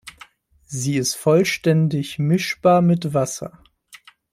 Sie 0.65 0.97
ist 0.97 1.13
vollständig 1.13 2.17
mischbar 2.17 2.81
mit 2.81 3.13
Wasser. 3.13 3.61